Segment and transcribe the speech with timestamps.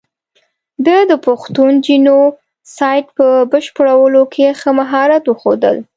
[0.85, 2.19] ده د پښتون جینو
[2.75, 5.61] سایډ په بشپړولو کې ښه مهارت وښود.